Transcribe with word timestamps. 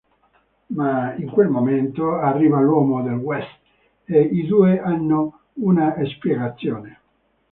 Ma, 0.75 1.13
in 1.13 1.29
quel 1.29 1.47
momento, 1.49 2.15
arriva 2.15 2.59
l'uomo 2.59 3.03
del 3.03 3.17
West 3.17 3.59
e 4.05 4.19
i 4.19 4.47
due 4.47 4.81
hanno 4.81 5.41
una 5.57 5.93
spiegazione. 6.07 6.99